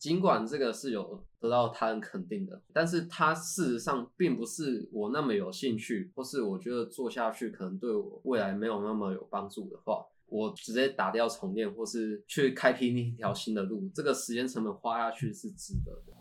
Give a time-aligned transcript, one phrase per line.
[0.00, 16.14] 尽管这个是有得到他人肯定的，但是他事实上并不是我那么有兴趣，或是我觉得做下去可能对我未来没有那么有帮助的话，我直接打掉重练，或是去开辟另一条新的路，这个时间成本花下去是值得的。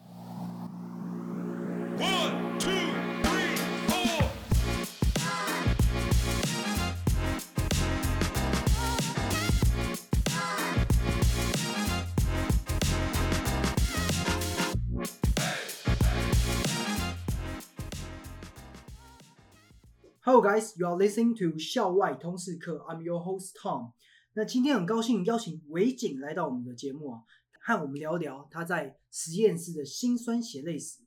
[20.31, 22.85] Hello guys, you are listening to 校外通识课。
[22.87, 23.93] I'm your host Tom。
[24.33, 27.23] 那今天很高兴邀请韦景来到我们的节目啊，
[27.59, 30.99] 和我们聊聊他在实验室的辛酸血泪史，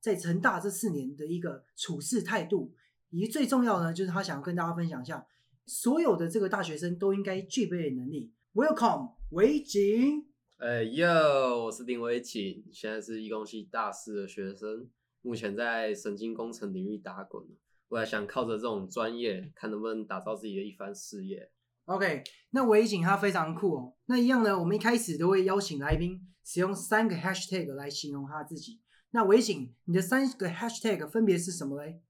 [0.00, 2.74] 在成大这四年的一个处事态度，
[3.10, 5.24] 以及最重要的呢，就是他想要跟大家分享一下，
[5.66, 8.32] 所有的这个大学生都应该具备的能力。
[8.54, 10.26] Welcome，韦景。
[10.56, 14.90] 哎哟，我是林韦景，现在是一工系大四的学生，
[15.22, 17.46] 目前在神经工程领域打滚。
[17.94, 21.48] 我还想靠着这种专业，看能不能打造自己的一番事业。
[21.84, 23.94] OK，那维景他非常酷哦。
[24.06, 28.80] 那一样呢，我们一开始都会邀请来宾使用三个 Hashtag 来形容他自己。
[29.12, 32.00] 那维景，你的三个 Hashtag 分别是什么嘞？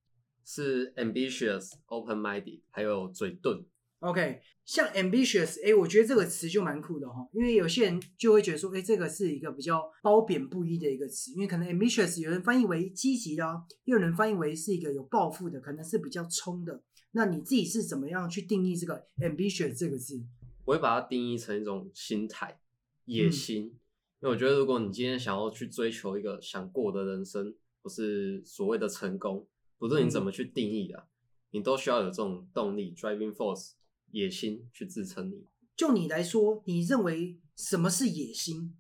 [0.42, 3.66] 是 Ambitious、Open-minded，还有嘴遁。
[4.04, 13.42] OK，像 ambitious，哎，我觉得这个词就蛮酷的哈，因为有些人就会觉得说，哎，这个是一个比较褒贬不一的一个词，因为可能 ambitious 有人翻译为积极的，
[13.84, 16.82] 又有人翻译为是一个有抱负的，可能是比较冲的。
[17.12, 20.22] 那你自己是怎么样去定义这个 ambitious 这个字？
[20.66, 22.60] 我会把它定义成一种心态、
[23.06, 29.46] 野心，因为我觉得如果你今天想要去追求一个想过的人生，不是所谓的成功，
[29.78, 31.06] 不论你怎么去定义的，
[31.52, 33.70] 你都需要有这种动力 driving force。
[34.14, 35.46] 野心去支撑你。
[35.76, 38.76] 就你来说，你认为什么是野心？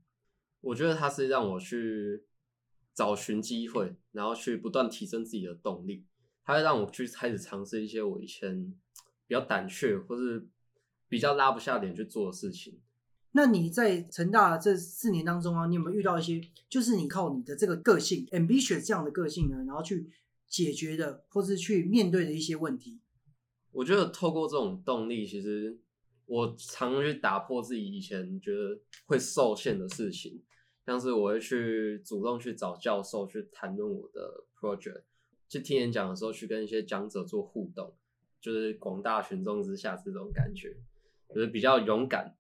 [0.60, 2.24] 我觉得它是让我去
[2.94, 6.06] 找寻机会，然后去不断提升自己的动力。
[6.44, 8.72] 它会让我去开始尝试一些我以前
[9.26, 10.46] 比较胆怯或是
[11.08, 12.80] 比较拉不下脸去做的事情。
[13.32, 20.08] 那你在成大这四年当中啊，你有没有遇到一些，就是你靠你的这个个性，ambitious 这样的个性呢，然后去
[20.46, 23.00] 解决的，或是去面对的一些问题？
[23.74, 25.76] 我觉得透过这种动力，其实
[26.26, 30.40] 我常去打破自己以前觉得会受限的事情，
[30.86, 35.02] 像是我会去主动去找教授去谈论我的 project，
[35.48, 37.92] 去听演讲的时候去跟一些讲者做互动，
[38.40, 40.76] 就是广大群众之下这种感觉，
[41.34, 42.36] 就是比较勇敢。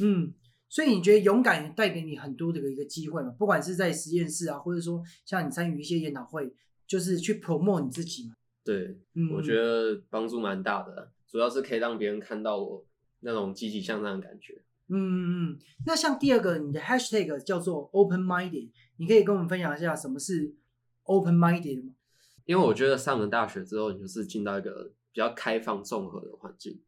[0.00, 0.32] 嗯，
[0.68, 3.30] 所以你觉得勇敢带给你很多的一个机会嘛？
[3.38, 6.50] 不管是在实验室啊，或者说像你参与一些研讨会，
[6.86, 8.34] 就是去 promote 你自己嘛？
[8.68, 9.00] 对，
[9.32, 12.84] 我觉得帮助蛮大的，主要是可以让别人看到我
[13.20, 14.62] 那种积极向上的感觉。
[14.88, 15.58] 嗯嗯嗯。
[15.86, 18.68] 那像第二个，你的 hashtag 叫做 open minded，
[18.98, 20.54] 你可以跟我们分享一下什么是
[21.04, 21.94] open minded 吗？
[22.44, 26.78] 因为我觉得上了大学之后，你就是进到一个比较开放综合的环境，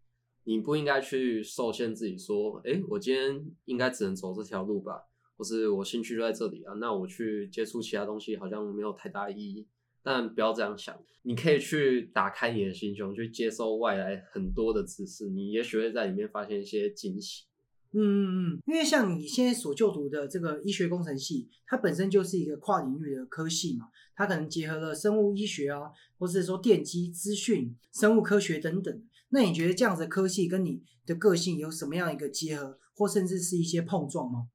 [0.44, 5.04] 你不应该去受限自己说，哎，我今天应该只能走这条路吧，
[5.38, 9.66] 或是我兴趣就在这里啊，那我去接触其他东西好像没有太大意义。
[10.02, 17.44] 但不要这样想，你可以去打开你的心胸，去接收外来很多的知识，你也许会在里面发现一些惊喜。
[17.92, 29.02] 嗯嗯嗯，因为像你现在所就读的这个医学工程系，它本身就是一个跨领域的科系嘛，它可能结合了生物医学啊，或者说电机、资讯、生物科学等等。
[29.30, 34.46] 那你觉得这样子的科系跟你的个性有什么样一个结合，或甚至是一些碰撞吗？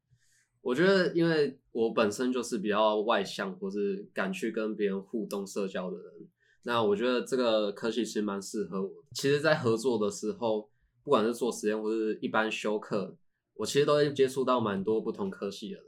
[0.65, 6.27] 我觉得，因为我本身就是比较外向，或是敢去跟别人互动、社交的人，
[6.63, 8.89] 那我觉得这个科系其实蛮适合我。
[9.13, 10.67] 其实，在合作的时候，
[11.03, 13.15] 不管是做实验或是一般修课，
[13.53, 15.85] 我其实都会接触到蛮多不同科系的人。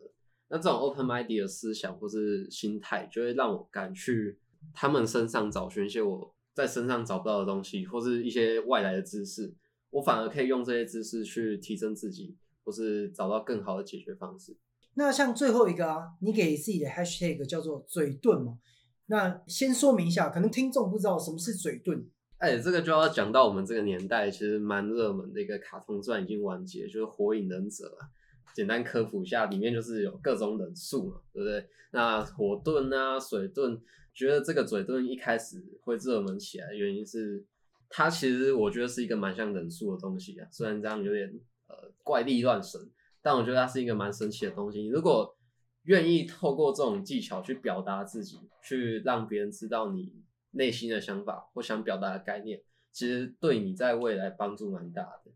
[0.50, 4.38] 那这种 open mind 的思想或是心态，就会让我敢去
[4.76, 9.56] 他们身上找寻一些我在身上找不到的东西，或是一些外来的知识。
[9.90, 14.56] 我反而可以用这些知识去提升自己，或是找到更好的解决方式。
[15.00, 18.58] 那像最后一个啊，你给自己的 hashtag 叫做嘴遁嘛？
[19.06, 22.04] 那先说明一下，可能听众不知道什么是嘴遁。
[22.40, 28.10] 哎，这个就要讲到我们这个年代，其实蛮热门的一个卡通传已经完结，就是《火影忍者》啊。
[28.56, 31.64] 简单科普一下，里面就是有各种忍术嘛，对不对？
[31.92, 33.80] 那火遁啊，水遁，
[34.16, 37.46] 觉得这个嘴遁一开始会热门起来，原因是
[37.88, 41.32] 它其实我觉得是一个蛮像忍术的东西啊，虽然这样有点
[41.68, 42.82] 呃怪力乱神。
[43.22, 44.88] 但我觉得它是一个蛮神奇的东西。
[44.88, 45.36] 如果
[45.84, 52.62] 愿意透过这种技巧去表达自己，去让别人知道你内心的想法或想表达的概念，
[52.92, 55.32] 其实对你在未来帮助蛮大的。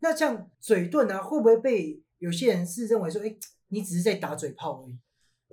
[0.00, 3.34] 那像嘴遁啊，会不会被有些人是认为说，哎，
[3.68, 4.98] 你只是在打嘴炮而已？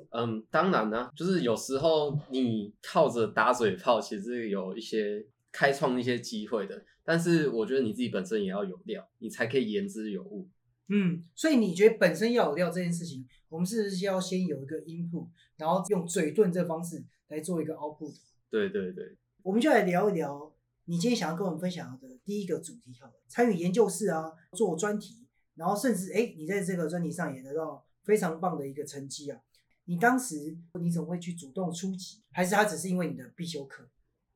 [0.10, 6.84] 嗯，当然呢、就是有时候你靠着打嘴炮，其实有一些开创一些机会的。
[7.04, 10.50] 但是我觉得你自己本身也要有料，你才可以言之有物。
[10.94, 18.14] 嗯，所以你觉得本身要有料这件事情，我们是不是要先有一个 input，然后用嘴遁这方式来做一个 output？
[18.50, 20.54] 对对对，我们就来聊一聊
[20.86, 29.40] 你今天想要跟我们分享的第一个主题好了，参与研究室啊，做专题，然后甚至哎，你在这个专题上也得到非常棒的一个成绩啊。
[29.86, 32.22] 你当时你怎么会去主动出击？
[32.32, 33.88] 还是它只是因为你的必修课？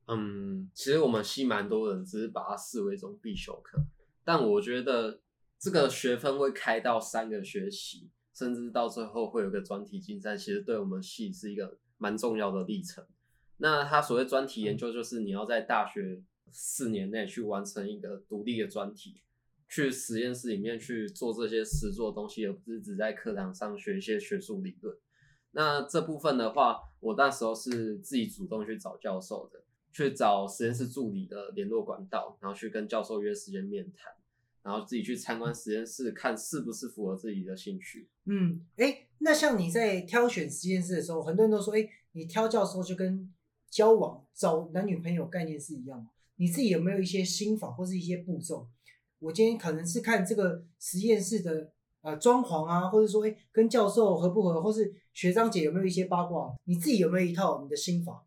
[0.07, 3.85] 嗯，其实我们系蛮多人只是把它视为一种必修课，
[4.23, 5.19] 但我觉得
[5.65, 13.03] 这个学分会开到三个学期，甚至到最后会有个专题竞赛，其实对我们系是一个蛮重要的历程。
[13.57, 16.21] 那它所谓专题研究，就是你要在大学
[16.51, 19.23] 四年内去完成一个独立的专题，
[19.67, 24.95] 去实验室里面去做这些实做的东西，而不是只在课堂上学一些学术理论。
[25.53, 29.63] 那这部分的话，我那时候是自己主动去找教授的。
[29.91, 34.11] 去找实验室助理的联络管道，然后去跟教授约时间面谈，
[34.65, 38.09] 然后自己去参观实验室，看是不是符合自己的兴趣。
[38.25, 43.31] 嗯，哎，那像你在挑选实验室的时候，很多人都说，哎，你挑教授就跟
[43.69, 46.09] 交往找男女朋友概念是一样的。
[46.37, 48.67] 你自己有没有一些心法或是一些步骤？
[49.19, 51.71] 我今天可能是看这个实验室的
[52.01, 56.51] 呃装潢啊，或者说，哎，跟教授合不合，或是学长姐有没有一些八卦？
[56.63, 58.25] 你自己有没有一套你的心法？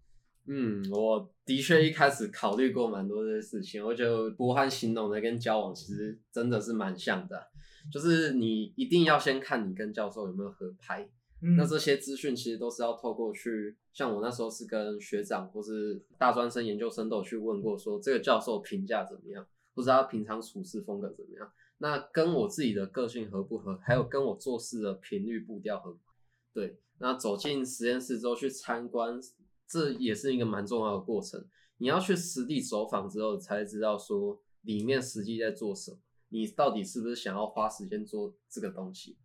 [0.51, 7.49] 嗯，我的确一开始考虑过蛮多这些事情，我觉得波汉形容的跟交往其实真的是蛮像的，
[7.93, 11.07] 就是你一定要先看你跟教授有没有合拍，
[11.43, 11.55] 嗯。
[11.55, 26.15] 那这些资讯其实都是要透过去，像我那时候是跟学长或是大专生、研究生都有去问过，说这个教授评价怎么样，或者他平常处事风格怎么样，那跟我自己的个性合不合，还有跟我做事的频率步调合不合，
[26.55, 29.21] 对，那走进实验室之后去参观。
[29.69, 31.47] 这也是一个蛮重要的过程。
[31.77, 35.99] 你要去实地走访之后，才知道说里面实际在做什么，
[36.31, 39.17] 你到底是不是想要花时间做这个东西？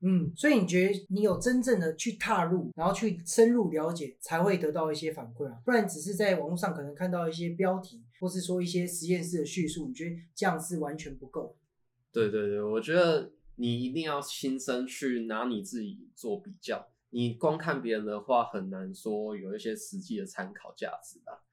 [0.00, 11.56] 嗯，所以你觉得你有真正的去踏入，然后去深入了解，才会得到一些反馈啊，不然只是在网络上可能看到一些标题，或是说一些实验室的叙述，你觉得这样是完全不够。
[12.12, 16.86] 对对对，我觉得你一定要亲身去拿你自己做比较。
[17.14, 21.44] 你光看别人的话，很难说有一些实际的参考价值吧。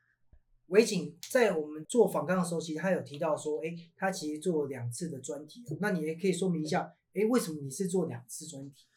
[0.69, 8.87] 维景在我们做访纲的时候，其实他有提到说，哎，他其实做了两次的专题，那你也可以说明一下，哎，为什么你是做两次专题？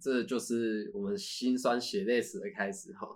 [0.00, 3.08] 这就是我们辛酸血泪史的开始哈。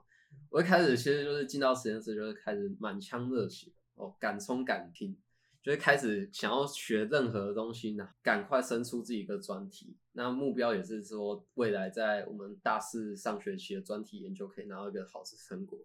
[0.48, 5.16] 我一开始其实就是进到实验室，就是开始满腔热血哦，敢冲敢拼，
[5.62, 9.94] 就是开始想要学任何东西呢，赶快生出自己一个专题。
[10.12, 15.78] 那目标也是说，未来在我们大四上学期的专题研究可以拿到一个好的成果。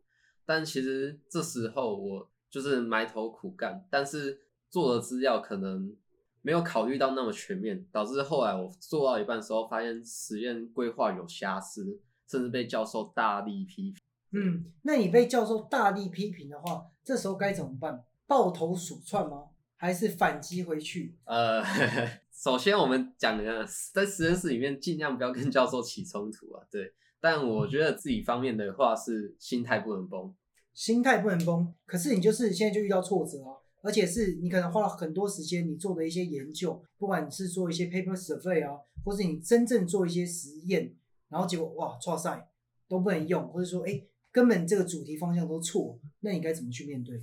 [0.46, 4.40] 但其实这时候我就是埋头苦干，但是
[4.70, 5.96] 做的资料可能
[6.42, 12.00] 没有考虑到那么全面，导致后来我做到一半的时候，发现实验规划有瑕疵，
[12.30, 14.02] 甚至被教授大力批评。
[14.32, 18.06] 嗯，那你被教授大力批评的话，这时候该怎么办？
[18.28, 19.50] 抱头鼠窜吗？
[19.78, 21.16] 还是反击回去？
[21.26, 21.64] 呃，
[22.34, 26.94] 首先我们讲的在实验室里面尽量不要跟教授起冲突啊，对。
[27.20, 30.32] 但我觉得自己方面的话是心态不能崩，
[30.74, 31.74] 心态不能崩。
[31.88, 40.94] 可是你就是现在就遇到挫折啊，而且是你可能花了很多时间，你做的一些研究，不管你是做一些 paper survey 啊，或是你真正做一些实验，
[41.30, 42.48] 然后结果哇，错赛
[42.88, 47.20] 都不能用，或者说哎，根本这个主题方向都错，那你该怎么去面对？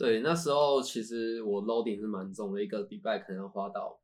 [0.00, 4.00] 对，那时候其实我 loading 是蛮重的，一个礼拜可能要花到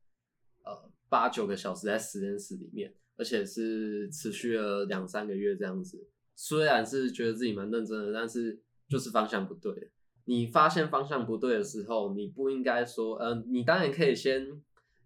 [0.63, 6.07] 呃八九个小时在实验室里面，而且是持续了两三个月这样子。
[6.35, 9.89] 虽然是觉得自己蛮认真的，但是就是方向不对。
[10.25, 14.45] 你发现方向不对的时候，你不应该说，嗯、呃，你当然可以先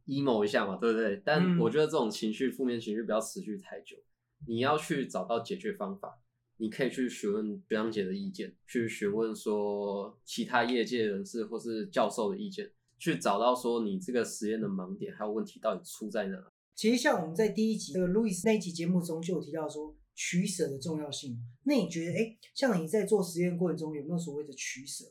[0.08, 1.22] emo 一下嘛，对不对？
[1.24, 3.96] 但嗯我觉得这种情绪、负面情绪不要持续太久，
[4.46, 6.20] 你要去找到解决方法。
[6.62, 16.38] 你可以去询问学长姐的意见，去询问说其他业界人士或是教授的意见，去找到说你这个实验的盲点还有问题到底出在哪。
[16.76, 21.36] 其实像我们在第一集这个路易斯那一集节目中就有提到说取舍的重要性。
[21.64, 25.06] 那你觉得，哎，像你在做实验过程中有没有所谓的取舍？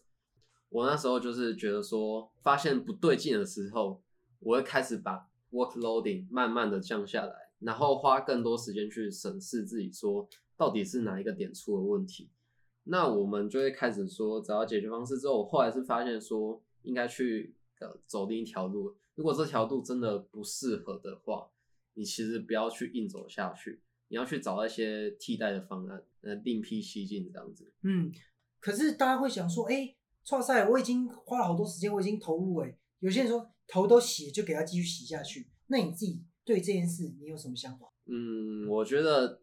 [0.69, 4.01] 我那时候就是觉得说，发现不对劲的时候，
[4.39, 10.29] 我会开始把 workloading 慢慢的降下来，然后花更多时间去审视自己说
[10.61, 12.29] 到底是哪一个点出了问题。
[12.85, 18.95] 那我们就会开始说找到解决方式之后，我后来是发现说应该去呃走另一条路。
[19.15, 21.51] 如果这条路真的不适合的话，
[21.95, 27.73] 你其实不要去硬走下去，你要去找一些替代的方案，呃，另辟蹊径这样子。
[27.83, 28.13] 嗯，
[28.59, 35.49] 可是大家会想说，哎，创赛我已经花了好多时间，我已经投入，哎，有些人说头都洗，就给他继续洗下去。
[35.69, 37.91] 那你自己对这件事你有什么想法？
[38.05, 39.41] 嗯，我觉得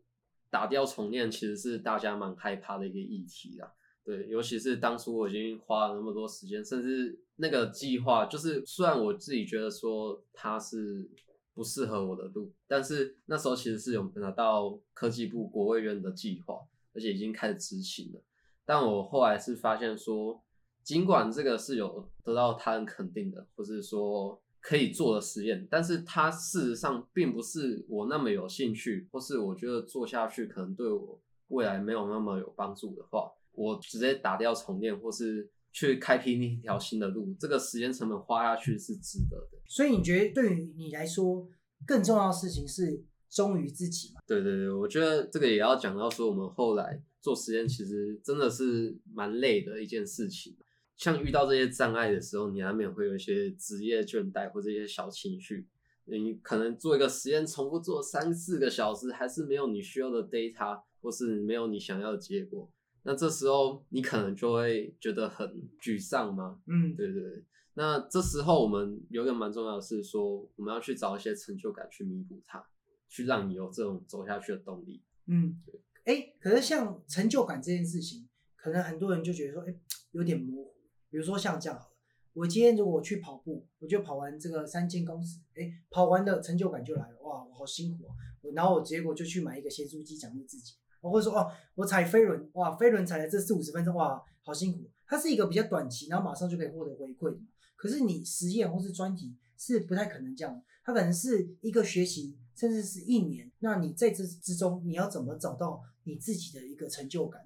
[0.49, 3.71] 打掉重练其实是大家蛮害怕的一个议题啦。
[4.03, 11.09] 对，尤其是当初我已经花了那么多时间，甚至那个计划，就是虽然我自己觉得说它是。
[11.57, 16.59] 不适合我的路，但是那时候其实是有拿到科技部国卫院的计划，
[16.93, 18.21] 而且已经开始执行了。
[18.63, 20.39] 但我后来是发现说，
[20.83, 39.57] 尽管这个是有得到他人肯定的，或是说可以做的实验，但是它事实上并不是我那么有兴趣，或是我觉得做下去可能对我未来没有那么有帮助的话，我直接打掉重练，或是去开辟另一条新的路，这个时间成本花下去是值得的。
[39.69, 41.47] 所以你觉得对于你来说，
[41.85, 44.19] 更重要的事情是忠于自己嘛？
[44.27, 50.57] 对对对，我觉得这个也要讲到说，我们后来做实验其实真的是蛮累的一件事情。
[50.97, 55.67] 像遇到这些障碍的时候，你难免会有一些职业倦怠或者一些小情绪。
[56.09, 62.71] 你可能做一个实验，重复做三四个小时，还是没有你需要的 data，或是没有你想要的结果。
[63.03, 66.61] 那这时候你可能就会觉得很沮丧吗？
[66.65, 67.43] 嗯，对对对。
[67.73, 72.65] 那这时候我们有一个蛮重要的是说，我们要去找一些成就感去弥补它，
[73.09, 75.01] 去让你有这种走下去的动力。
[75.27, 75.81] 嗯，对。
[76.05, 79.75] 哎，可是像成就感这件事情，可能很多人就觉得说，哎，
[80.11, 80.76] 有点模糊。
[81.09, 81.95] 比如说像这样好了，
[82.33, 88.13] 我今天如果去跑步，我就跑完这个三千公尺，哎，跑完的成就感就来了，哇，我好辛苦啊！
[88.53, 94.89] 然后我结果就去买一个咸酥鸡奖励自己，或者说哦，我踩飞轮，哇，飞轮踩了这四五十分钟，哇，好辛苦。
[95.05, 97.39] 它是一个比较短期，然后马上就可以获得回馈的。
[97.75, 103.51] 可是你实验或是专题是不太可能这样，它可能是一个学习，甚至是一年。
[103.59, 107.41] 那你在这之中，你要怎么找到你自己的一个成就感？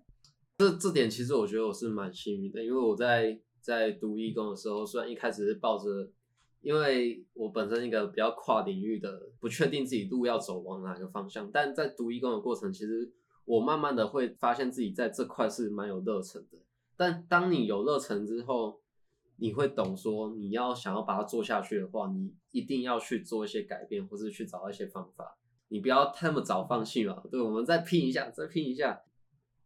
[0.57, 6.09] 这这点其实我觉得我是蛮幸运的，因为我在在读义工的时候，虽然一开始是抱着，
[6.61, 13.11] 因为我本身一个比较跨领域的，不确定自己路要走往哪个方向，但在读义工的过程，其实
[13.45, 16.57] 我慢慢的会发现自己在这块是蛮有热忱的。
[16.97, 18.81] 但当你有热忱之后，
[19.37, 25.37] 你会懂说，你要想要把它做下去的话，你一定要去做一些改变，或是去找一些方法。
[25.69, 27.23] 你不要那么早放弃嘛。
[27.31, 29.01] 对，我们再拼一下，再拼一下。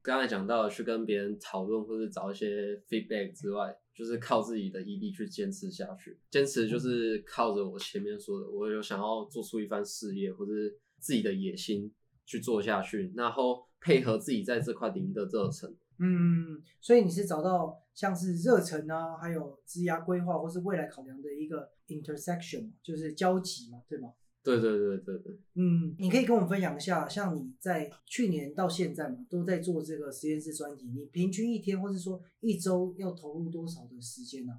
[0.01, 6.19] 刚才讲到去跟别人讨论，或是找一些 feedback 之外，就是靠自己的毅力去坚持下去。
[6.29, 10.51] 坚持就是靠着我前面说的，我有想要做出一番事业，或者
[10.99, 11.91] 自己的野心
[12.25, 15.73] 去做下去，然后配合自己在这块领域的热忱。
[15.97, 24.09] 嗯，所以你是找到像是热忱啊，还有职涯规划或是未来考量的一个 intersection，就是交集嘛，对吗？
[24.45, 25.37] 对对对对对。
[25.55, 34.53] 嗯，你可以跟我们分享一下，像你在去年到现在嘛，都在做这个实验室专题，你平均一天或是说一周要投入多少的时间呢？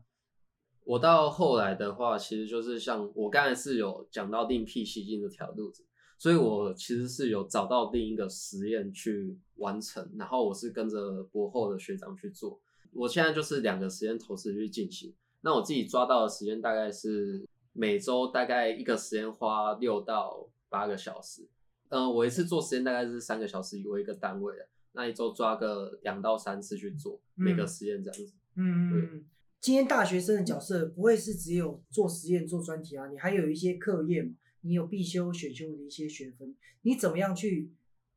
[0.85, 5.85] 我到后来的话，其实就是像我刚才是有讲到另辟蹊径的条路子。
[6.19, 12.59] 所以，我其实是有找到另一个实验去完成，然后我是跟着博后的学长去做。
[12.95, 15.13] 我现在就是两个实验同时去进行。
[15.43, 17.47] 那我自己抓到的时间大概是
[17.77, 21.47] 每周大概一个实验花六到八个小时。
[21.89, 28.33] 嗯，我一次做实验大概是三个小时为一个单位的，那一周抓个两到三次去做每个实验这样子。
[28.57, 29.25] 嗯嗯。
[29.61, 34.33] 今天大学生的角色不会是只有做实验做专题啊，你还有一些课业嘛。
[34.63, 36.53] 你有必修、选修的一些学分，
[36.83, 37.71] 你怎么样去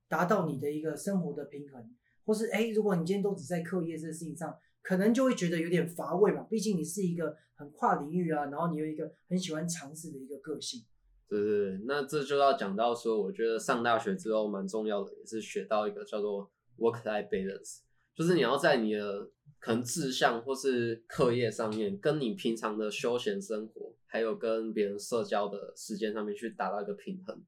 [0.08, 1.94] 达到你的一个生活的平衡？
[2.26, 6.44] 或是哎，如果你今天都只在课业这个事情上，可能就会觉得有点乏味嘛。
[6.50, 10.82] 毕竟你是一个很跨领域啊，然后你有一个很喜欢尝试的一个个性。
[11.28, 17.80] 对对对，那这就要讲到说，我觉得上大学之后蛮重要的，也是学到一个叫做 work-life balance，
[18.16, 23.94] 就是你要在你的可能志向或是课业上面，跟你平常的休闲生活。
[24.12, 27.40] 还有跟别人社交的时间上面去达到一个平衡，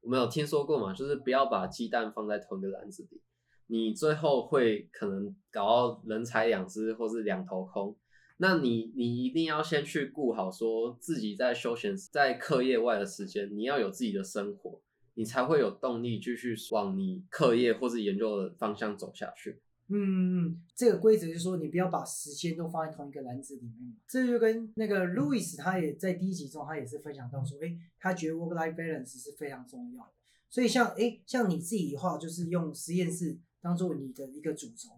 [0.00, 0.92] 我们有听说过嘛？
[0.92, 3.22] 就是不要把鸡蛋放在同一个篮子里，
[3.68, 7.96] 你最后会可能搞到人财两失或是两头空。
[8.38, 14.80] 那你你一定要先去顾好，说自己在休闲在课业外的时间，你要有自己的生活，
[15.14, 19.60] 你才会有动力继续往你课业或是研究的方向走下去。
[19.90, 23.96] 嗯嗯，这个规则就是说，你不要把时间都放在同一个篮子里面。
[24.06, 30.12] 这就跟那个 Louis 他也在第一集中，他也是分享到说，哎，他觉得 work-life balance 是非常重要的。
[30.50, 34.90] 所以像哎，像你自己的话，就是用实验室当做你的一个主轴。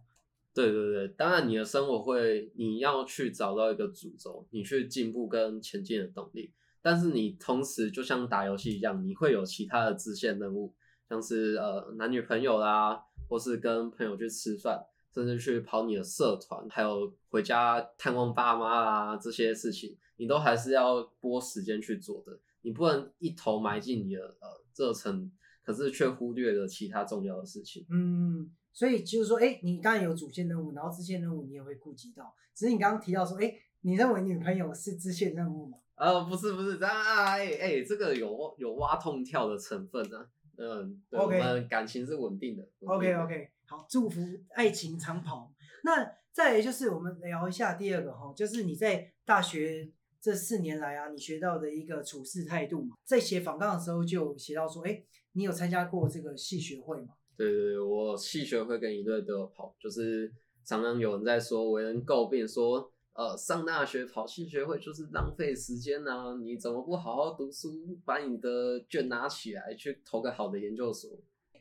[0.52, 6.52] 对对对，当然你的生活会，你要去找到一个主轴，你去进步跟前进的动力。
[6.82, 10.74] 但是你同时就像打游戏一样，你会有其他的支线任务。
[11.08, 22.38] 像是呃男女朋友啦，或是跟朋友去吃饭，甚至去跑你的社团，还有回家探望爸妈啦这些事情，你都还是要拨时间去做的。
[22.62, 25.30] 你不能一头埋进你的呃热忱，
[25.64, 27.86] 可是却忽略了其他重要的事情。
[27.90, 32.34] 嗯，所以就是说，哎，你当然有主线任务，然后支线任务你也会顾及到。
[32.54, 35.78] 只是你刚刚提到说，哎，你认为女朋友是支线任务吗？
[35.96, 40.26] 呃，不是不是，啊，哎哎，这个有有挖痛跳的成分呢。
[40.56, 42.68] 嗯，OK，我们感情是稳定的。
[42.86, 44.20] OK OK，好，祝福
[44.54, 45.50] 爱情长跑。
[45.84, 49.90] 那再来就是我们聊一下第二个哈，就是你在大学
[50.20, 52.96] 这四年来啊，你学到的一个处事态度嘛。
[53.04, 57.14] 在写访纲的时候就写到说，哎，你有参加过这个系学会吗？
[57.36, 60.32] 对对对，我系学会跟一队都有跑，就是
[60.64, 62.92] 常常有人在说为人诟病说。
[63.12, 66.38] 呃，上大学跑系学会就是浪费时间呐！
[66.40, 71.10] 你怎么不好好读书，把你的卷拿起来去投个好的研究所？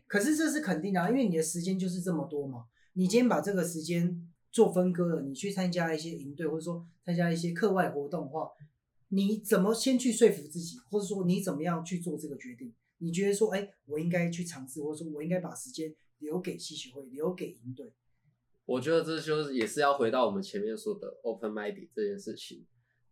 [0.07, 2.65] 可是这是肯定的，因为你的时间就是这么多嘛。
[2.93, 8.47] 你今天把这个时间做分割了，你去参加一些营队，或者说参加一些课外活动的话，
[9.09, 12.73] 你怎么先去说服自己，或者说你怎么样去做这个决定？
[12.99, 17.91] 你觉得说，哎，我应该去尝试，或者说我应该把时间留给系学会，留给营队？
[18.65, 22.65] 我觉得这就是也是要回到我们前面说的 open mind 这件事情。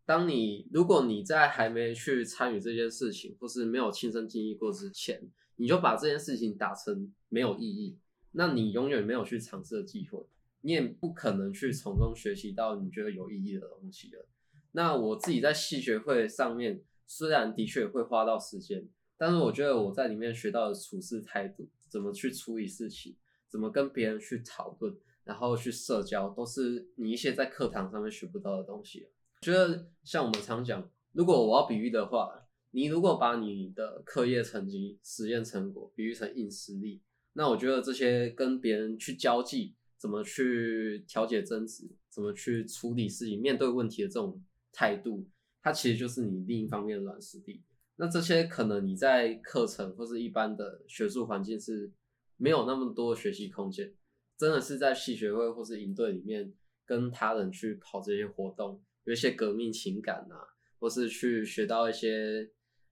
[0.06, 5.22] 当你如果你在还没去参与这件事情，或是没有亲身经历过之前，
[5.56, 7.98] 你就把这件事情打成没有意义，
[8.32, 10.25] 那你永远没有去尝试的机会，
[10.62, 14.27] 你也不可能去从中学习到你觉得有意义的东西了。
[14.74, 23.15] 那我自己在戏学会上面，虽然的确会花到时间，但是我觉得我在里面学到的处事态度，怎么去处理事情，
[23.50, 24.95] 怎么跟别人去讨论。
[25.24, 29.09] 然后去社交，都是你一些在课堂上面学不到的东西。
[29.41, 37.01] 觉得像我们常讲，如果我要比喻的话，你如果把你的课业成绩、实验成果比喻成硬实力，
[37.33, 45.27] 那我觉得这些跟别人去交际，怎么去调解争执，怎么去处理事情、面对问题的这种态度，
[45.61, 47.61] 它其实就是你另一方面的软实力。
[47.98, 51.92] 那这些可能你在课程或是一般的学术环境是
[52.38, 53.94] 没有那么多学习空间。
[54.38, 56.53] 真的是在系学会或是营队里面
[56.86, 60.38] 跟他人去跑这些活动，有一些革命情感啊，
[60.79, 62.48] 或是去学到一些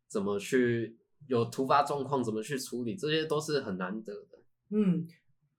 [0.10, 4.39] 怎么去有突发状况怎么去处理，这些都是很难得的。
[4.72, 5.08] 嗯，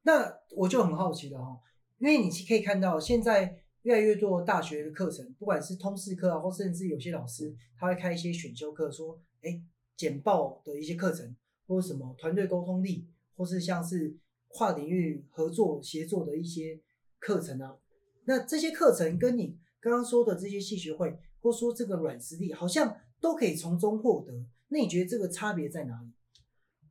[0.03, 1.57] 那我就很好奇了哈，
[1.99, 9.63] 因为你可以看到现在越来越多大学的课程，不管是通识课啊，或甚至有些老师他会开一些选修课，说哎
[9.97, 11.35] 简报的一些课程，
[11.67, 14.19] 或者什么团队沟通力，或是像是。
[14.49, 16.81] 跨领域合作协作的一些
[17.19, 17.77] 课程啊，
[18.25, 24.33] 那这些课程跟你刚刚说的这些系学会，或说这个软实力，好像都可以从中获得。
[24.69, 26.11] 那你觉得这个差别在哪里？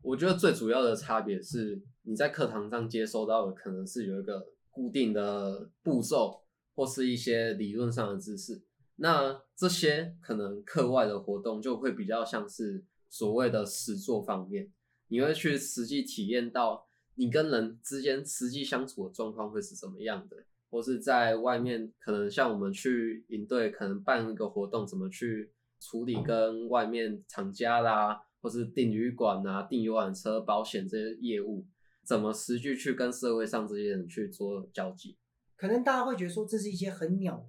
[0.04, 6.42] 我觉得最主要的差别是，你在课堂上接收到的可能是有一个固定的步骤，
[6.76, 8.62] 或是一些理论上的知识。
[8.98, 14.72] 那这些可能课外的活动就会比较像是所谓的实作方面，
[15.08, 16.88] 你会去实际体验到。
[17.18, 20.36] 你跟人之间实际相处的状况会是怎么样的？
[20.70, 31.66] 或是在外面，可能像我们去营队，可能办一个活动，怎么去处理跟外面厂家啦，或是订旅馆啊、订游览车、保险这些业务，
[32.04, 35.16] 怎么实际去跟社会上这些人去做交际？
[35.56, 37.48] 可能大家会觉得说，这是一些很鸟、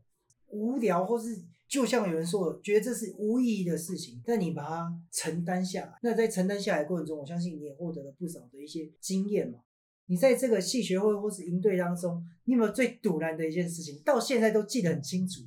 [0.49, 4.21] 无聊，或是就像有人说，觉得这是无意义的事情。
[4.25, 9.59] 但你把它承担下来，那在承担下来过程中，我相信你也获得了不少的一些经验嘛。
[10.07, 15.43] 你在这个戏学会或是营队当中，你有没有最堵然的一件事情，到现在都记得很清楚？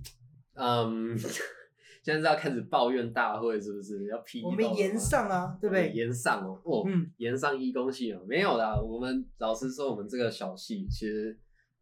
[0.56, 1.18] 嗯，
[2.04, 4.06] 现在是要开始抱怨大会是不是？
[4.08, 5.94] 要批我们延上啊，对不对？
[5.94, 8.78] 延上哦，哦，嗯，延上一公系哦，没有啦。
[8.82, 11.38] 我们老实说，我们这个小系其实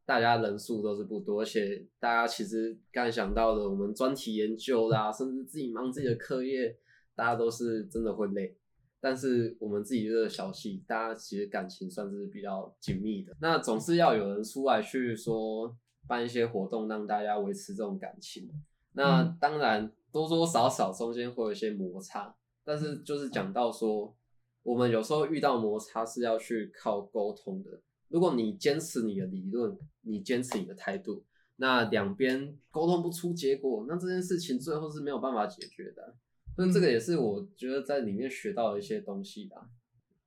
[0.07, 6.77] 大家人数都是不多，而且大家其实刚才想到的，我们专题研究啦，甚至自己忙自己的课业，
[7.13, 8.55] 大家都是真的会累。
[9.01, 13.35] 但是我们自己这个小系，大家其实感情算是比较紧密的。
[13.41, 15.75] 那总是要有人出来去说
[16.07, 18.49] 办一些活动，让大家维持这种感情。
[18.93, 24.15] 那当然多多少少中间会有一些摩擦，但是就是讲到说，
[24.63, 27.81] 我们有时候遇到摩擦是要去靠沟通的。
[28.09, 31.23] 如果你坚持你的理论，你坚持你的态度，
[31.57, 36.15] 那两边沟通不出结果，那这件事情最后是没有办法解决的。
[36.55, 39.69] 所以这个也是我觉得在里面学到的一些东西吧。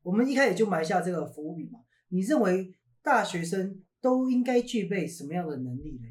[0.03, 1.81] 我们一开始就埋下这个伏笔嘛。
[2.09, 6.09] 你认为大学生都应该具备什么样的能力呢？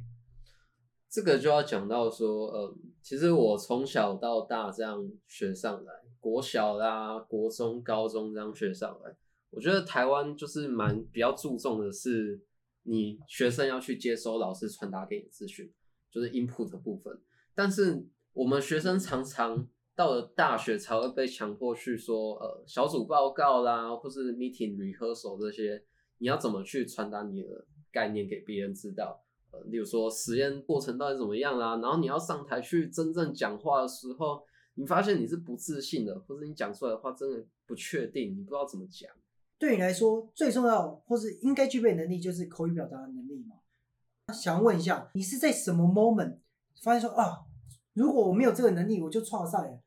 [1.09, 9.15] 这个就要讲到说，呃，其实我从小到大这样学上来，国小啦、国中、高中这样学上来，
[9.51, 12.39] 我觉得台湾就是蛮比较注重的是，
[12.83, 15.71] 你学生要去接收老师传达给你资讯，
[16.11, 17.19] 就是 input 的部分。
[17.55, 25.83] 但是我们学生常常到了大学才会被强迫去说，呃，小组报告啦，或是 meeting rehearsal 这些，
[26.19, 29.23] 你要怎么去传达你的概念给别人知道？
[29.51, 39.09] 呃，例如说实验过程到底怎么样啦，然后你要上台去真正讲话的时候，你发现你是不自信的，或者你讲出来的话真的不确定，你不知道怎么讲。
[39.59, 43.57] 对你来说最重要或是应该具备能力就是口语表达的能力嘛？
[44.33, 46.37] 想问一下，你是在什么 moment
[46.81, 47.39] 发现说啊，
[47.93, 49.81] 如果我没有这个能力，我就创赛了？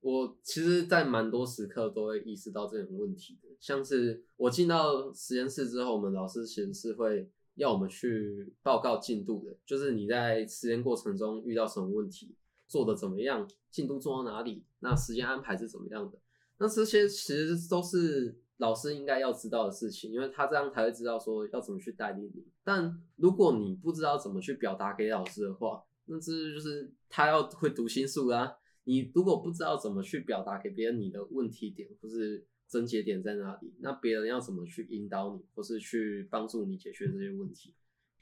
[0.00, 12.34] 我其实，在蛮多时刻都会意识到这种问题的，像是我进到实验室之后，我们老师其实是会要我们去报告进度的，就是你在实验过程中遇到什么问题，
[12.66, 16.18] 做的怎么样，进度做到哪里，那时间安排是怎么样的，
[16.58, 18.40] 那这些其实都是。
[18.58, 22.44] 老师应该要知道的事情，因为他这样才会知道说要怎么去带领你。
[22.62, 28.56] 但如果你不知道怎么去表达给老师的话，那这就是他要会读心术啦。
[28.84, 37.74] 你如果不知道怎么去表达给别人你的问题点或是症结点在哪里，那别人要怎么去引导你或是去帮助你解决这些问题？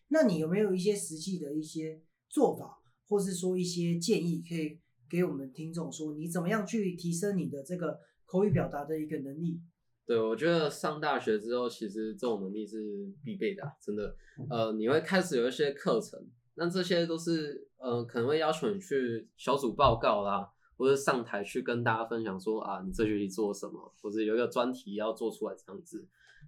[0.09, 4.79] 那你有没有一些实际的一些做法，或是说一些建议，可以
[5.11, 9.61] 给我们听众说，你怎么样去提升你的这个口语表达的一个能力？
[10.05, 14.15] 对，我觉得上大学之后，其实这种能力是必备的，真的。
[14.51, 16.21] 呃，你会开始有一些课程，
[16.55, 26.05] 那这些都是呃，可能会要求你去小组报告啦，或者上台去跟大家分享说啊，你这学期做什么，或者有一个专题要做出来这样子。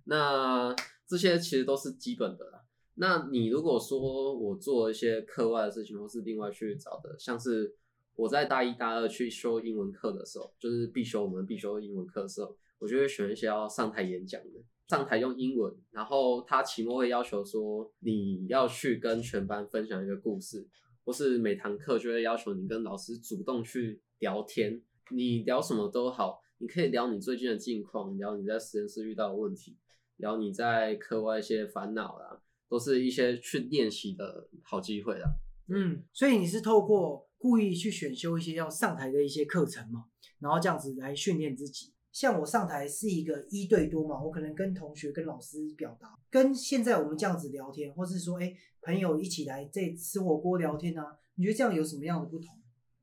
[0.07, 0.75] 那
[1.07, 2.65] 这些其实都是基本的啦。
[2.97, 7.77] 那你如果说我做一些课外的事情，或是另外去找的，像是
[8.17, 12.57] 我在大一、大二去修英文课的时候，就是必修我们必修英文课的时候。
[12.85, 20.69] 我就会选一些要上台演讲的，上台用英文，然后他期末会要求说你要去跟全班分享一个故事，
[21.03, 29.79] 或是每堂课就会要求你跟老师主动去聊天，你聊什么都好，你可以聊你最近的近况，聊你在实验室遇到的问题，
[30.19, 35.27] 聊你在课外一些烦恼啦，都是一些去练习的好机会啦。
[35.69, 40.05] 嗯，所以你是透过故意去选修一些要上台的一些课程嘛，
[40.39, 41.94] 然后这样子来训练自己。
[42.15, 52.47] 像我上台是一个一对多嘛，我可能跟同学、跟老师表达，跟现在我们这样子聊天，或是说，哎，朋友一起来这吃火锅聊天啊，你觉得这样有什么样的不同？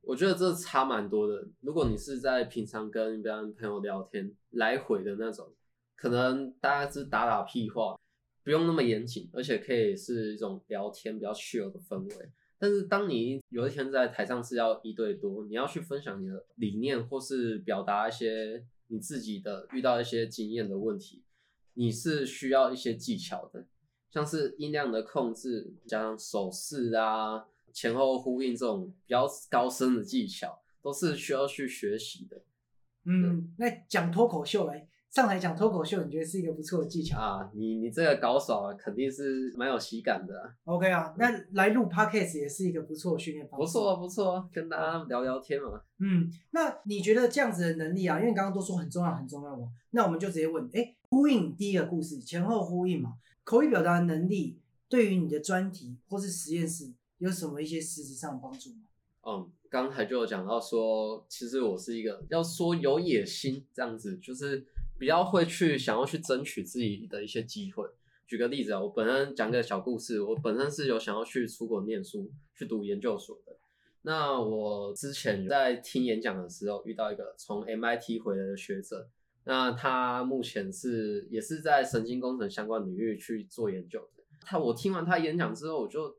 [0.04, 1.46] 我觉得这差蛮多的。
[1.60, 5.46] 如果你是在平常跟别人朋友聊天，来回的那种，
[5.98, 8.00] 可能大家是打打屁话，
[8.46, 12.30] 不用那么严谨，而且可以是一种聊天比较 chill 的氛围。
[12.58, 18.66] 但是当你有一天在台上是要一对多，你要去分享你的理念，或是表达一些。
[18.92, 21.24] 你自己的遇到一些经验的问题，
[21.76, 23.66] 你是需要一些技巧的，
[24.12, 32.44] 像是音量的控制，加上手势啊、前后呼应这种比较高深的技巧，都是需要去学习的。
[33.06, 34.90] 嗯，那讲脱口秀来。
[35.12, 37.52] 上台讲脱口秀，你觉得是一个不错的技巧啊？
[37.54, 40.54] 你你这个高手啊，肯定是蛮有喜感的。
[40.64, 43.62] OK 啊，那来录 Podcast 也是一个不错的训练方式。
[43.62, 45.82] 不错不错，跟大家聊聊天嘛。
[46.00, 48.22] 嗯，那你觉得这样子的能力啊？
[48.22, 53.16] 因为刚刚都说很重要很重要嘛，那我们就直接问：哎，呼应第一个故事，前后呼应嘛？
[53.44, 58.84] 口语表达能力对于你的专题或是实验室有什么一些实质上的帮助吗？
[59.24, 64.66] 嗯，刚才就有讲到说，其实我是一个要说有野心这样子，就是。
[65.02, 67.84] 比较会去想要去争取自己的一些机会。
[68.28, 73.58] 举个例子啊，我本身讲个小故事，我本身是有想要去出国念书，去读研究所的。
[74.04, 79.10] 那我之前在听演讲的时候，遇到一个从 MIT 回来的学者，
[79.46, 84.24] 那他目前是也是在神经工程相关领域去做研究的。
[84.42, 86.16] 他我听完他演讲之后，我就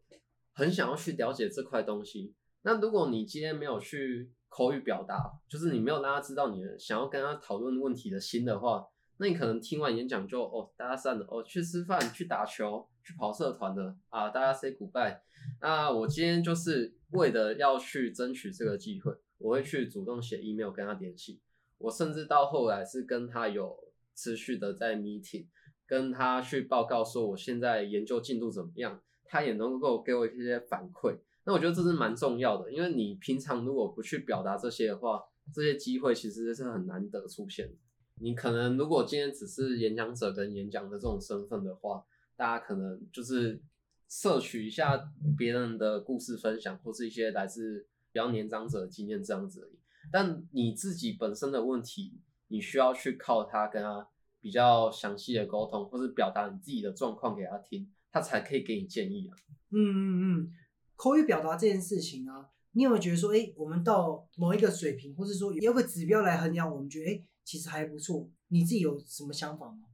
[0.54, 2.34] 很想要去了解这块东西。
[2.62, 8.86] 那如果你今天没有去，口语表达就是你没有让他知道你想要跟他讨论问题的心的话，
[9.16, 15.18] 那你可能听完演讲就哦，大家散了哦，去吃饭、去打球、去跑社团的啊，大家 say goodbye。
[15.62, 21.40] 那我今天就是为了要去争取这个机会，我会去主动写 email 跟他联系。
[21.78, 23.74] 我甚至到后来是跟他有
[24.14, 25.46] 持续的在 meeting，
[25.86, 31.16] 跟他去报告说我现在研究进度怎么样，他也能够给我一些反馈。
[31.44, 37.72] 那我觉得这是蛮重要的，因为你平常如果不去表达这些的话，这些机会其实是很难得出现。
[38.20, 42.04] 你可能如果今天只是演讲者跟演讲的这种身份的话，
[42.36, 43.60] 大家可能就是
[44.08, 49.78] 摄取一下别人的故事分享，或是一些来自比较年长者的经验这样子而已。
[50.12, 54.06] 但你自己本身的问题，你需要去靠他跟他
[54.40, 59.36] 比较详细的沟通，或是表达你自己的状况给他听，他才可以给你建议啊。
[59.70, 60.52] 嗯嗯嗯，
[60.96, 68.28] 口语表达这件事情啊，你有没有觉得说，哎，我们到某一个水平，或是说有个指标来衡量，我们觉得哎，其实还不错。
[68.48, 69.86] 你自己有什么想法吗？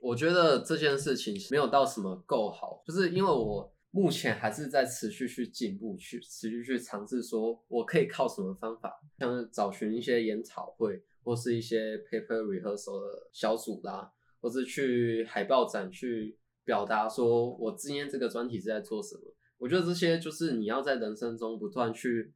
[0.00, 14.10] 我觉得这件事情没有到什么够好，就是因为我目前还是在持续去进步，去持续去尝试，说我可以靠什么方法，像是找寻一些研讨会，或是一些 paper rehearsal 的小组啦，
[14.40, 19.29] 或是去海报展去表达说我今天这个专题是在做什么。
[19.60, 22.32] 我觉得这些就是你要在人生中不断去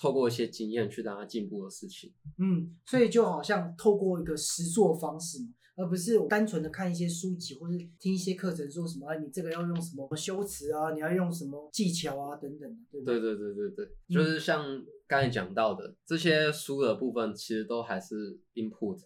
[0.00, 2.14] 透过一些经验去让它进步的事情。
[2.38, 5.48] 嗯，所以就好像透过一个实做方式嘛。
[5.80, 18.98] 而不是单纯的看一些书籍，或是听一些课程，说什么啊，你这个要用什么修辞啊，你要用什么技巧啊，等等的，对对对对对对，就是像刚才讲到的这些书的部分，其实都还是 input，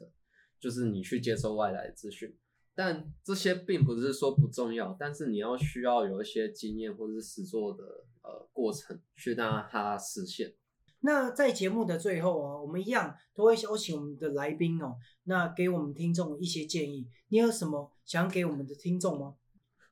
[0.58, 2.35] 就是你去接收外来的资讯，
[2.74, 7.85] 但这些并不是说不重要，但是你要需要有一些经验或者是实作的
[8.22, 10.54] 呃过程去让它实现。
[11.00, 17.08] 那在节目的最后啊，我们一样都会邀请我们的来宾哦，那给我们听众一些建议。
[17.28, 19.35] 你有什么想给我们的听众吗？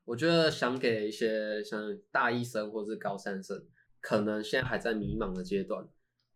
[0.04, 3.66] 我觉得想给一些像大一生或是高三生，
[4.00, 5.88] 可能现在还在迷茫的阶段。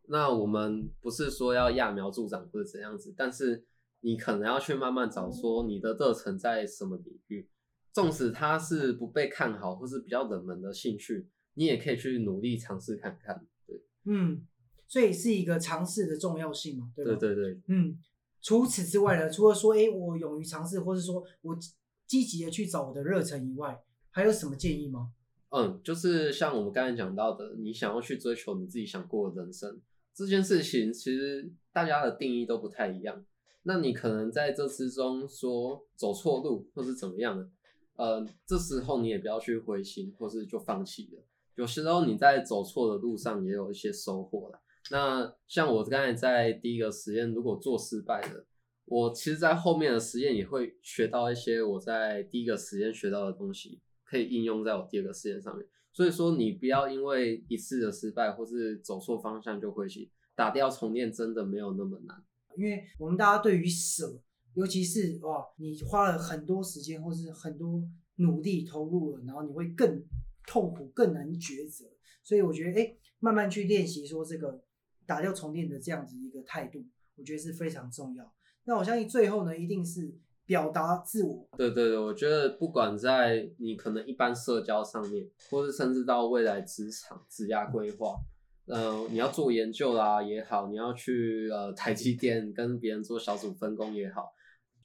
[0.08, 3.64] 那我们不是说要揠苗助长或者怎样子，但是
[4.04, 7.48] 你可能要去慢慢找说你的热忱在什么领域，
[7.90, 13.46] 纵使它是不被看好或是比较冷门的兴趣，你也可以去努力尝试看看。
[13.66, 14.46] 对，嗯。
[14.86, 17.16] 所以是一个尝试的重要性嘛，对吧？
[17.18, 17.98] 对对对，嗯。
[18.42, 21.58] 除此之外呢，除了说，哎，我勇于尝试，或是说我
[22.06, 25.12] 积极的去找我的热忱以外，还有什么建议吗？
[25.48, 29.80] 嗯，就是像我们刚才讲到的，你想要去追求你自己想过的人生
[30.12, 33.24] 这件事情，其实大家的定义都不太一样。
[33.64, 37.48] 那你可能在这之中说走错路，或是怎么样的，
[37.96, 41.22] 呃，这时候你也不要去灰心，或是就放弃了。
[41.56, 44.60] 有时候你在走错的路上也有一些收获了。
[44.90, 48.44] 那像我刚才在第一个实验，如果做失败了，
[48.84, 55.66] 我其实，在后面的实验也会学到一些我在第一个实验学到的东西，可以应用在我第二个实验上面。
[55.90, 62.22] 所以说，你不要因为一次的失败或是走错方向就灰心，打掉重练真的没有那么难。
[62.56, 64.20] 因为我们大家对于舍，
[64.54, 67.82] 尤其是哇，你花了很多时间或是很多
[68.16, 70.02] 努力投入了，然后你会更
[70.46, 71.86] 痛苦、更难抉择。
[72.22, 74.62] 所以我觉得，哎，慢慢去练习说这个。
[75.06, 76.82] 打掉重练的这样子一个态度，
[77.16, 78.32] 我觉得是非常重要。
[78.64, 81.46] 那我相信最后呢，一定是表达自我。
[81.58, 88.16] 对对对，我觉得不管在你可能一般社交上面，或是甚至到未来职场职业规划，
[88.66, 94.32] 嗯，你要做研究啦也好，你要去呃台积电跟别人做小组分工也好，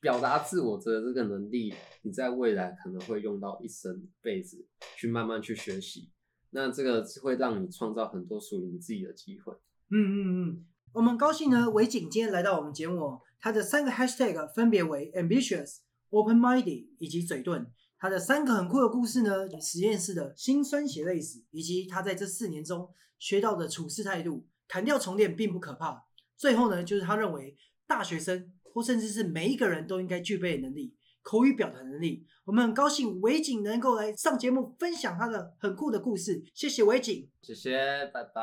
[0.02, 4.66] 表达自我的这个能力，你在未来可能会用到一生辈子
[4.98, 6.10] 去慢慢去学习。
[6.52, 9.54] 那这个会让你创造很多属于你自己的机会。
[9.92, 10.18] 嗯嗯
[10.50, 15.78] 嗯，我们高兴呢，韦景今天来到我们节目，他的三个 hashtag 分别为 ambitious、
[16.10, 17.68] open-minded 以及嘴遁。
[18.00, 24.48] 他的三个很酷的故事呢，实验室的辛酸血泪史，以及他在这四年中学到的处事态度。
[24.72, 26.06] 砍掉重练并不可怕。
[26.38, 27.58] 最后呢，就是他认为
[27.88, 32.24] 大学生或甚至是每一个人都应该具备的能力——口语表达能力。
[32.46, 36.44] 我们很高兴韦景能够来上节目分享他的很酷的故事。
[36.54, 38.42] 谢谢韦景，谢谢，拜拜。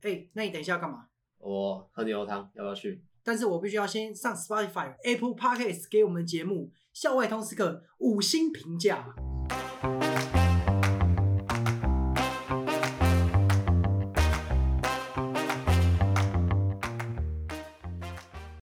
[0.00, 1.06] 哎，那你等一下要干嘛？
[1.38, 3.04] 我喝牛肉汤，要不要去？
[3.26, 9.04] 但是我必须要先上 Spotify、Apple Podcasts 给我们节目《校外通识课》五星评价。